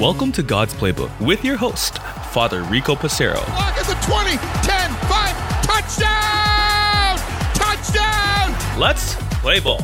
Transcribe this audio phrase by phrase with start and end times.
[0.00, 1.98] Welcome to God's Playbook with your host,
[2.32, 3.36] Father Rico Passero.
[3.36, 7.18] Lock at the 20, 10, 5, touchdown!
[7.54, 8.80] Touchdown!
[8.80, 9.80] Let's play ball.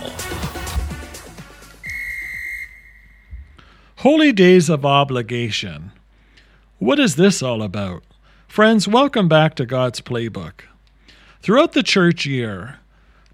[3.98, 5.92] Holy Days of Obligation.
[6.80, 8.02] What is this all about?
[8.48, 10.62] Friends, welcome back to God's Playbook.
[11.42, 12.80] Throughout the church year,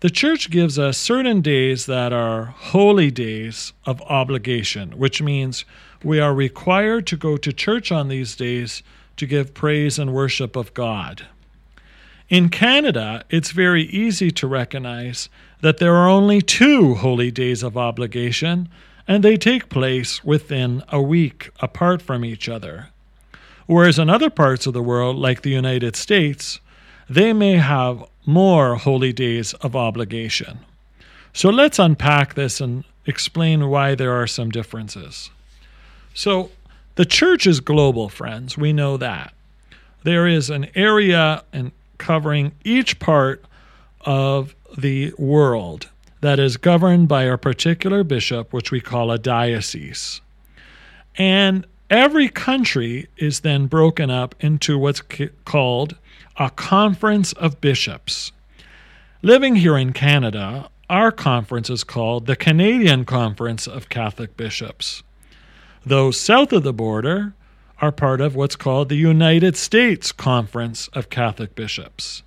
[0.01, 5.65] the church gives us certain days that are holy days of obligation, which means
[6.05, 8.83] we are required to go to church on these days
[9.17, 11.27] to give praise and worship of God.
[12.29, 15.29] In Canada, it's very easy to recognize
[15.63, 18.69] that there are only two holy days of obligation,
[19.09, 22.91] and they take place within a week apart from each other.
[23.67, 26.61] Whereas in other parts of the world, like the United States,
[27.09, 30.59] they may have more holy days of obligation.
[31.33, 35.31] So let's unpack this and explain why there are some differences.
[36.13, 36.51] So,
[36.97, 38.59] the church is global, friends.
[38.59, 39.33] We know that.
[40.03, 43.43] There is an area and covering each part
[44.03, 45.89] of the world
[46.21, 50.21] that is governed by a particular bishop, which we call a diocese.
[51.17, 55.03] And every country is then broken up into what's
[55.47, 55.97] called
[56.39, 58.31] a conference of bishops.
[59.23, 65.03] Living here in Canada, our conference is called the Canadian Conference of Catholic Bishops.
[65.85, 67.35] Those south of the border
[67.83, 72.23] are part of what's called the United States Conference of Catholic Bishops.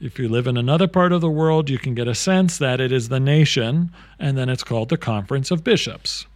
[0.00, 2.80] If you live in another part of the world, you can get a sense that
[2.80, 6.26] it is the nation, and then it's called the Conference of Bishops.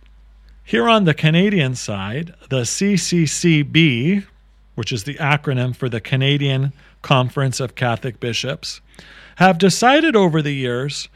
[0.64, 4.24] Here on the Canadian side, the CCCB,
[4.74, 8.80] which is the acronym for the Canadian Conference of Catholic Bishops,
[9.36, 11.08] have decided over the years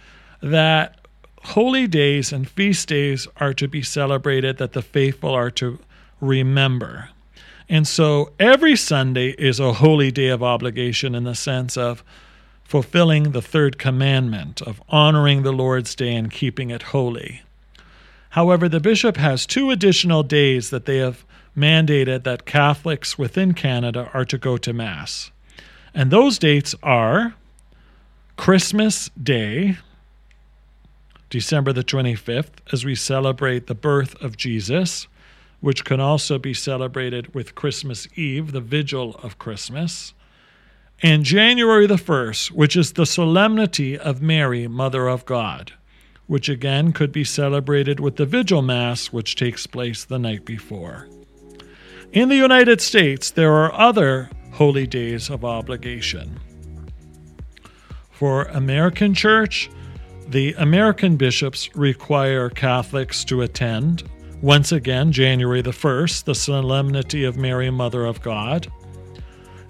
[0.42, 1.00] that
[1.42, 5.78] holy days and feast days are to be celebrated, that the faithful are to
[6.20, 7.10] remember.
[7.68, 12.04] And so every Sunday is a holy day of obligation in the sense of
[12.64, 17.42] fulfilling the third commandment of honoring the Lord's day and keeping it holy.
[18.30, 21.24] However, the bishop has two additional days that they have
[21.56, 25.30] mandated that Catholics within Canada are to go to Mass.
[25.96, 27.34] And those dates are
[28.36, 29.78] Christmas Day,
[31.30, 35.06] December the 25th, as we celebrate the birth of Jesus,
[35.60, 40.12] which can also be celebrated with Christmas Eve, the vigil of Christmas,
[41.02, 45.72] and January the 1st, which is the solemnity of Mary, Mother of God,
[46.26, 51.08] which again could be celebrated with the vigil mass, which takes place the night before.
[52.12, 56.40] In the United States, there are other holy days of obligation.
[58.10, 59.70] For American Church,
[60.28, 64.02] the American bishops require Catholics to attend,
[64.42, 68.70] once again, January the 1st, the Solemnity of Mary, Mother of God,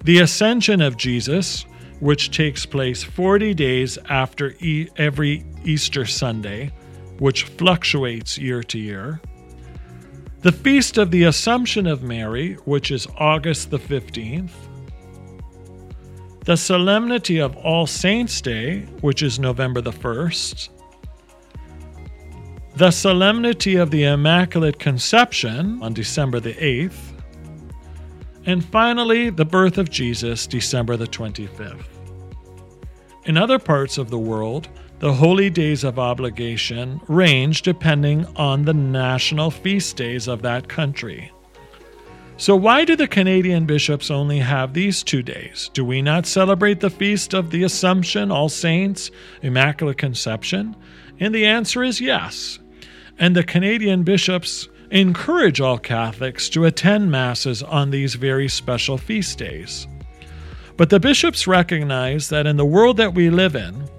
[0.03, 1.65] the Ascension of Jesus,
[1.99, 6.71] which takes place 40 days after e- every Easter Sunday,
[7.19, 9.19] which fluctuates year to year,
[10.41, 14.51] the Feast of the Assumption of Mary, which is August the 15th,
[16.47, 20.69] the Solemnity of All Saints' Day, which is November the 1st,
[22.77, 27.19] the Solemnity of the Immaculate Conception on December the 8th,
[28.45, 31.83] and finally, the birth of Jesus, December the 25th.
[33.25, 34.69] In other parts of the world,
[34.99, 41.29] the holy days of obligation range depending on the national feast days of that country.
[42.39, 45.71] So, why do the Canadian bishops only have these two days?
[45.73, 49.09] Do we not celebrate the feast of the Assumption, All Saints,
[49.41, 50.75] Immaculate Conception?
[51.19, 52.59] And the answer is yes.
[53.17, 59.39] And the Canadian bishops encourage all Catholics to attend Masses on these very special feast
[59.39, 59.87] days.
[60.77, 63.89] But the bishops recognize that in the world that we live in,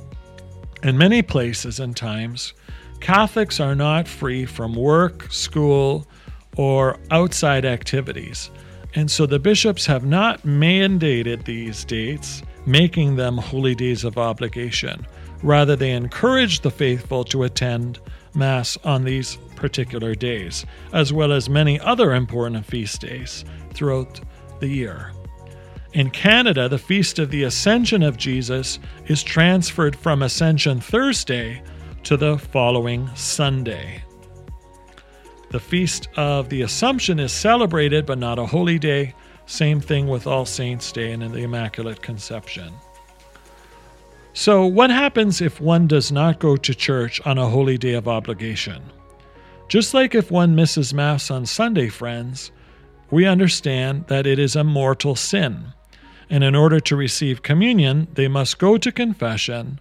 [0.84, 2.54] in many places and times,
[3.00, 6.06] Catholics are not free from work, school,
[6.58, 8.50] or outside activities.
[8.94, 15.06] And so the bishops have not mandated these dates, making them holy days of obligation.
[15.42, 18.00] Rather, they encourage the faithful to attend
[18.34, 24.20] Mass on these particular days, as well as many other important feast days throughout
[24.60, 25.12] the year.
[25.92, 31.62] In Canada, the Feast of the Ascension of Jesus is transferred from Ascension Thursday
[32.02, 34.02] to the following Sunday.
[35.50, 39.14] The Feast of the Assumption is celebrated, but not a holy day.
[39.46, 42.74] Same thing with All Saints' Day and the Immaculate Conception.
[44.34, 48.06] So, what happens if one does not go to church on a holy day of
[48.06, 48.82] obligation?
[49.68, 52.52] Just like if one misses Mass on Sunday, friends,
[53.10, 55.72] we understand that it is a mortal sin.
[56.28, 59.80] And in order to receive communion, they must go to confession,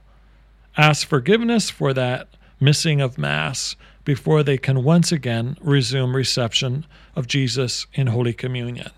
[0.78, 3.76] ask forgiveness for that missing of Mass
[4.06, 8.92] before they can once again resume reception of Jesus in Holy Communion.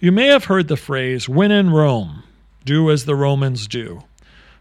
[0.00, 2.22] You may have heard the phrase, when in Rome,
[2.64, 4.04] do as the Romans do.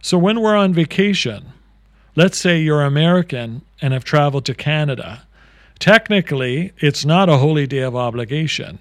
[0.01, 1.47] So when we're on vacation,
[2.15, 5.23] let's say you're American and have traveled to Canada,
[5.77, 8.79] technically it's not a holy day of obligation.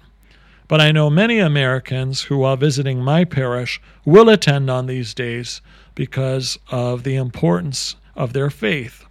[0.67, 5.61] But I know many Americans who, while visiting my parish, will attend on these days
[5.93, 9.05] because of the importance of their faith.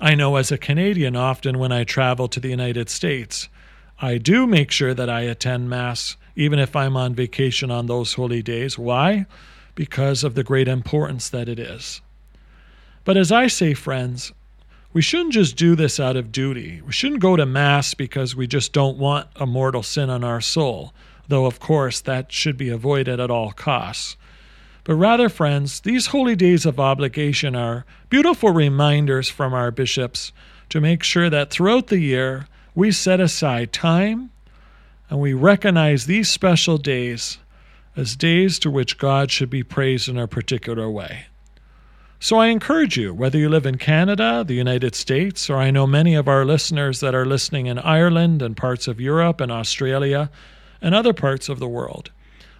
[0.00, 3.48] I know as a Canadian, often when I travel to the United States,
[4.00, 8.14] I do make sure that I attend Mass, even if I'm on vacation on those
[8.14, 8.78] holy days.
[8.78, 9.26] Why?
[9.74, 12.02] Because of the great importance that it is.
[13.04, 14.32] But as I say, friends,
[14.92, 16.82] we shouldn't just do this out of duty.
[16.82, 20.40] We shouldn't go to Mass because we just don't want a mortal sin on our
[20.40, 20.92] soul,
[21.28, 24.16] though, of course, that should be avoided at all costs.
[24.86, 30.30] But rather, friends, these holy days of obligation are beautiful reminders from our bishops
[30.68, 34.30] to make sure that throughout the year we set aside time
[35.10, 37.38] and we recognize these special days
[37.96, 41.26] as days to which God should be praised in a particular way.
[42.20, 45.88] So I encourage you, whether you live in Canada, the United States, or I know
[45.88, 50.30] many of our listeners that are listening in Ireland and parts of Europe and Australia
[50.80, 52.12] and other parts of the world,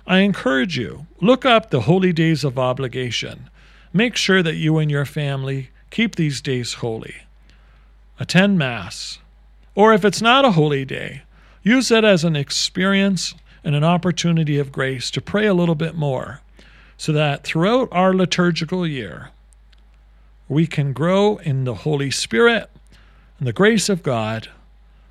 [0.07, 3.51] I encourage you, look up the holy days of obligation.
[3.93, 7.17] Make sure that you and your family keep these days holy.
[8.21, 9.19] Attend Mass.
[9.75, 11.23] Or if it's not a holy day,
[11.63, 15.97] use it as an experience and an opportunity of grace to pray a little bit
[15.97, 16.41] more
[16.97, 19.31] so that throughout our liturgical year,
[20.49, 22.71] we can grow in the Holy Spirit
[23.39, 24.49] and the grace of God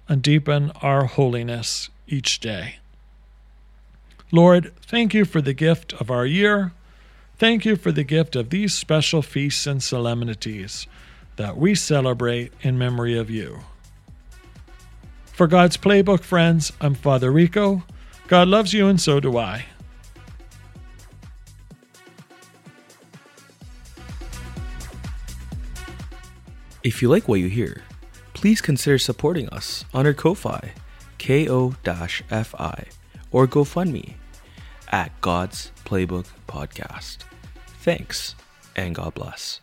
[0.08, 2.78] and deepen our holiness each day.
[4.36, 6.74] Lord, thank you for the gift of our year.
[7.38, 10.88] Thank you for the gift of these special feasts and solemnities
[11.38, 13.62] that we celebrate in memory of you.
[15.28, 17.86] For God's Playbook friends, I'm Father Rico.
[18.28, 19.68] God loves you, and so do I.
[26.84, 27.84] If you like what you hear,
[28.34, 30.74] please consider supporting us on our Ko-Fi,
[31.20, 32.86] ko-fi,
[33.32, 34.16] or GoFundMe
[34.92, 37.20] at God's Playbook Podcast.
[37.82, 38.36] Thanks,
[38.76, 39.62] and God bless.